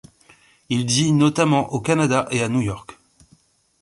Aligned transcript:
Il 0.69 0.87
dit 0.87 1.11
notamment 1.11 1.71
au 1.73 1.79
Canada 1.79 2.27
et 2.31 2.41
à 2.41 2.49
New 2.49 2.61
York. 2.61 2.97